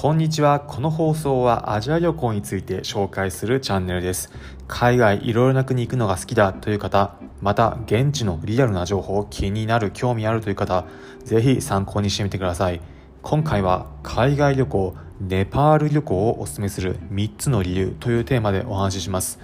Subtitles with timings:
[0.00, 0.60] こんにちは。
[0.60, 4.32] この放送はアジア旅行について紹介するチャンネルです。
[4.66, 10.86] 海外いろいろな国行くのが好きだという方、また現地のリアルな情報気になる、興味あるという方、
[11.26, 12.80] ぜひ参考にしてみてください。
[13.20, 19.38] 今回は海外旅行、ネパール旅行をお勧めする3つの理由というテーマでお話しします。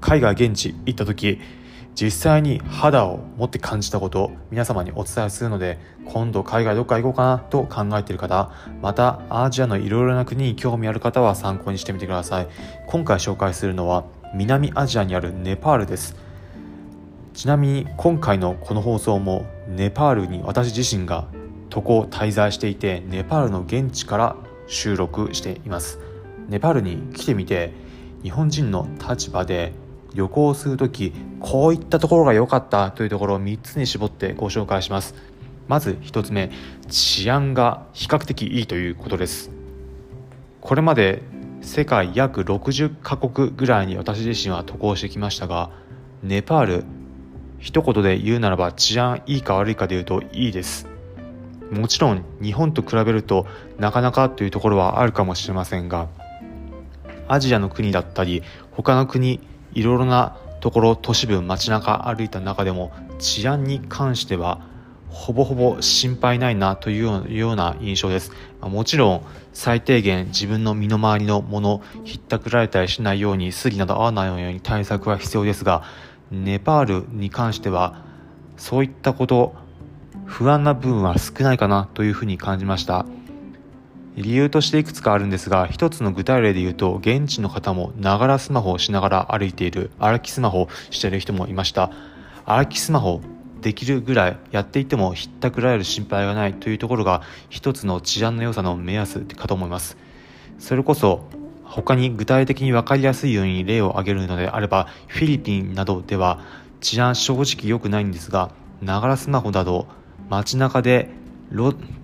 [0.00, 1.40] 海外現地行った時、
[1.98, 8.52] 実際に肌を持って感じたことを皆様にお伝えするので今度海外どっか行こうかなと考えている方
[8.82, 12.48] またアジアのいろいろな国に興味ある方は参考にしてみてください。
[12.86, 14.04] 今回紹介するのは
[14.34, 16.16] 南アジアにあるネパールです。
[17.32, 21.26] ちなみに今回のこの放送もネパールに私自身が
[21.70, 25.98] 渡航滞在していてネパールの現地から収録しています。
[26.48, 27.72] ネパールに来てみて
[28.22, 29.72] 日本人の立場で
[30.16, 35.14] 旅行する時こういったところが良かったというところを3つに絞ってご紹介します。
[35.68, 36.50] まず1つ目
[36.88, 39.50] 治安が比較的いいということです。
[40.60, 41.22] これまで
[41.60, 45.70] 世界約60カ国ぐらいに私自身は渡航してきましたが
[46.22, 46.84] ネパール
[47.58, 50.88] 一言で言うならば治安いいか悪いかで言うといいです。
[51.70, 53.46] もちろん日本と比べると
[53.78, 56.08] なかなかというところはあるかもしれませんが
[57.28, 59.40] アジアの国だったり他の国
[59.76, 64.60] いろいろなところ都市部街中歩いた中でも治安に関しては
[65.10, 68.32] ほぼほぼ心配ないなというような印象です。
[68.60, 75.84] もちろん最低限自分の身の回りのものひったくられたりしないようにスリなど合わないように対策は必要ですが
[76.30, 78.02] ネパールに関しては
[78.56, 79.54] そういったこと
[80.24, 83.06] 不安な部分は少ないかなというふうに感じました。
[84.16, 91.90] 理由としていくつかあるんですが一つの具体例で言うと現地の方もながらスマホをしながら歩いている歩きスマホをしている人もいました。
[92.44, 93.20] 歩きスマホ
[93.60, 99.96] できるぐらいやっていてもひったくられる心配がないというところが一つの治安の良さの目安かと思います。
[100.58, 101.28] それこそ
[101.64, 106.40] 他に具体的に分かりやすいように例を挙げるのであればフィリピンなどでは
[106.80, 108.50] 治安正直良くないんですが
[108.80, 109.86] ながらスマホなど
[110.30, 111.10] 街中で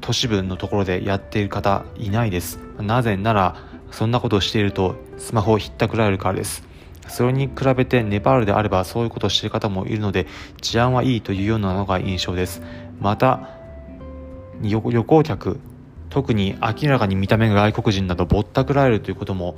[0.01, 2.59] 都市部のところでやっている方いないです。
[2.81, 3.57] なぜなら
[3.91, 6.65] そんなことをしているとスマホをひったくられるからです。
[7.09, 10.27] それに比べてネパールであればそういうことをしている方もいるので
[10.61, 12.63] 治安はいいというようなのが印象です。
[13.01, 13.51] また
[14.61, 15.59] 旅行客
[16.09, 19.57] 特に明らかに見た目が外国人などぼったくられるということも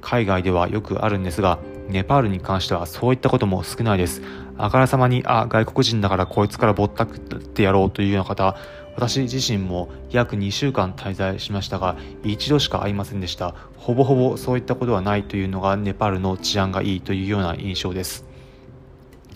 [0.00, 4.20] 海外ではよくあるんですがネパールに関してはそういったことも少ないです。
[4.58, 8.56] あからさまにあ外国人だからこいつからぼったくってやろうというような方
[8.94, 13.54] 私自身も約2週間滞在しましたが一度しか会いませんでした。
[13.76, 18.24] ほぼほぼそういったことはないというのがネパールの治安がいいというような印象です。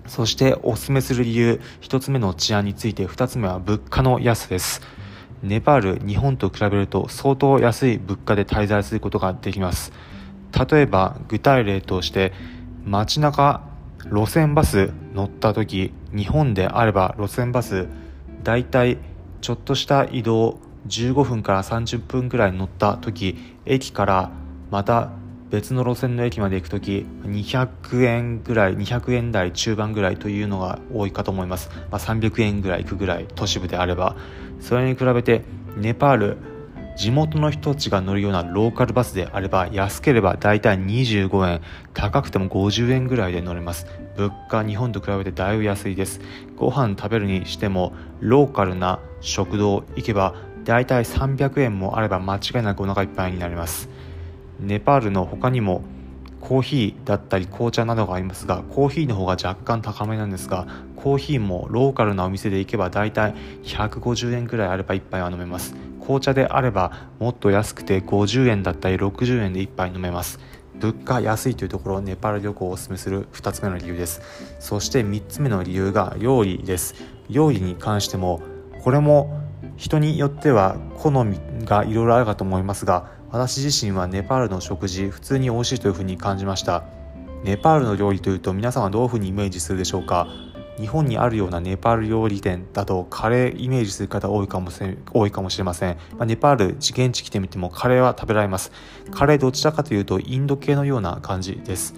[0.06, 4.82] そしておすすめする理由1つ目の治安について2つ目は物価の安です。
[5.42, 9.92] ネパール日本と比べると相当安い物価で滞在することができます。
[10.70, 12.32] 例えば具体例として
[12.84, 13.62] 街中
[14.04, 17.88] 路線バス乗った時日本であれば路線バス
[18.44, 18.98] だいたい
[19.40, 20.58] ちょっとした移動
[20.88, 24.30] 15分から30分くらい乗った時駅から
[24.70, 25.10] また
[25.50, 34.16] 別の路線の駅まで行く時200円ぐらい200円台中盤ぐらいというのが多いかと思います、まあ、300円ぐらい行くぐらい都市部であれば
[34.60, 35.42] それに比べて
[35.76, 36.36] ネパール
[36.96, 41.60] 地元の人たちが乗るようなローカルバスであれば安ければだいたい25円
[41.92, 43.86] 高くても50円ぐらいで乗れます。
[44.16, 46.22] 物価日本と比べてだいぶ安いです。
[46.56, 50.34] ご飯食べるにしてもローカルな食堂行けば
[50.64, 53.90] だいたい300円もあれば間違いなくお腹いっぱいになります。
[54.58, 55.82] ネパールの他にも
[56.40, 63.34] コーヒーだったり紅茶などがありますがコーヒーの方が若干高めなんですがコーヒーもローカルなお店で行けばだいたい
[63.64, 65.74] 150円くらいあれば1杯は飲めます。
[66.06, 70.38] 紅茶であればもっと安くて50円だったり60円で1杯飲めます。
[70.78, 74.20] 物価安いというところネパール旅行をおすすめする2つ目の理由です。
[74.60, 76.94] そして3つ目の理由が料理です。
[77.28, 78.40] 料理に関しても
[78.84, 79.40] これも
[79.76, 86.84] 人によっては好みがいろいろあるかと思いますが私自身はネパールの食事普通に美味しいというふうに感じました。
[87.42, 90.28] ネパールの料理というと皆さんはどういうふうにイメージするでしょうか？
[90.78, 98.72] 日本にあるようなネパール料理店だとカレーイメージする方多いかもしれ多いかもしれません、まあ、ネパール現地来てみてもカレーは食べられます。
[99.10, 101.94] カレーどちらかというとインド系のような感じです。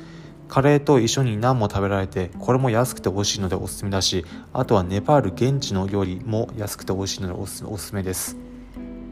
[0.49, 8.37] カレーと一緒にナンも食べられてこれも安くて美味しいのでおすすめだしあとはネパール現地の料理も安くて美味しいのでおすおすすめです。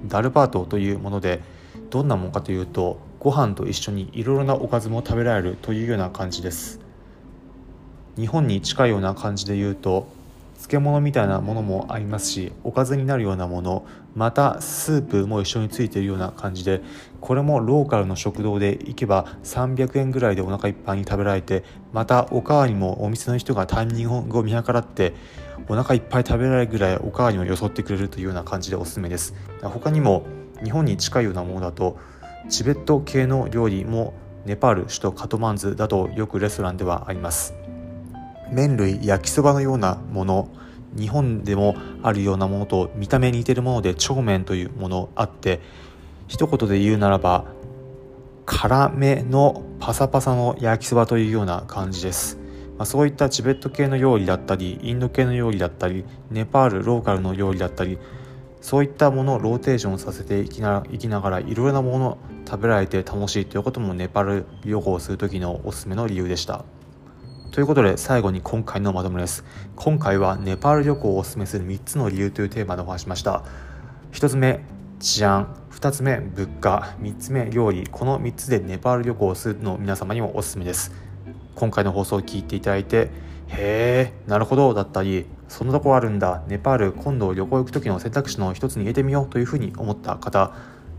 [0.06, 1.42] ダルバートというもので
[1.90, 6.85] どんなものかというとご飯と一緒にいろいろなおかずも食べられるというような感じです。
[8.16, 10.08] 日本に近いような感じで言うと
[10.56, 16.82] 漬物みたいなものもありますしおかずになるようなものまたスープも一緒についているような感じで
[17.20, 25.12] これもローカルの食堂で行けば300円ぐらいでお腹いっぱいに食べられてまたおかわりもお店の人がタイミングを見計らって
[25.68, 29.34] お腹いっぱい食べられるぐらいおかわりをよそってくれるというような感じでおすすめです。
[29.62, 30.24] 他にも
[30.62, 31.98] 日本に近いようなものだと
[32.48, 34.14] チベット系の料理も
[34.44, 37.65] ネパール首都カトマンズだとよくレストランではあります。
[38.50, 40.48] 麺類焼きそばのようなもの
[40.96, 45.60] 日本でもあるようなものと見た目に似てるもので長麺というものあって
[46.28, 47.44] 一言で言うならば
[48.46, 52.38] 辛めのパサパサの焼きそばというような感じです、
[52.78, 57.98] まあ、そういったチベット系の料理だったりインド系の料理だったりネパールローカルの料理だったり
[58.60, 62.18] そういったものをローテーションさせていきないきながらいろいろなものを
[62.48, 66.64] 食べられて楽しいということもネパール旅行をする時のおすすめの理由でした。
[67.56, 69.42] ということで最後に今回のまとめです。
[69.76, 73.44] 今回はネパール旅行をおすすめする3つの理由というテーマでお話しました。
[74.12, 74.60] 1つ目
[75.00, 75.56] 治安。
[75.70, 76.94] 2つ目物価。
[77.00, 77.88] 3つ目料理。
[77.90, 80.92] この3つでネパール旅行をするの皆様にもおすすめです。
[81.54, 83.08] 今回の放送を聞いていただいて
[83.48, 85.24] へえなるほどだったり。
[85.48, 86.42] そんなとこあるんだ。
[86.48, 90.52] ネパール今度旅行行く時の選択肢の一つに入れてみようというふうに思った方。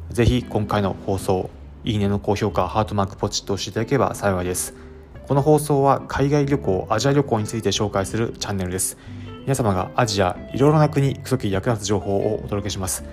[0.09, 1.51] 是非今回の放送
[1.83, 4.87] いいねの高評価ハートマークポチッと押していただければ幸いです。
[5.27, 8.97] この放送は海外旅行アジア旅行について紹介するチャンネルです。
[9.41, 13.03] 皆様がアジアいろいろな国行く時役立つ情報をお届けします。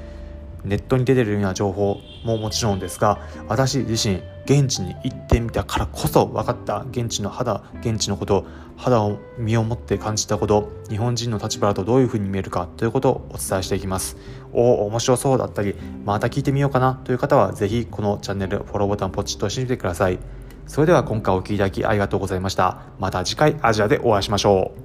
[0.65, 3.19] ネットに出てるような情報ももちろんですが
[3.49, 8.47] 私自身現地に行ってみたからこそ分かった現地の肌現地のこと
[8.77, 14.17] 肌を身をもって感じたこと日本人の立場だとどういうふうに見えるかということをお伝えしていきます。
[14.53, 15.75] おお面白そうだったり
[16.05, 20.21] また聞いてみようかなという方は是非このチャンネルフォローボタンポチッと押してみてください。
[20.67, 22.79] それでは今回お聴きいただきありがとうございました。
[22.99, 24.84] また次回アジアでお会いしましょう。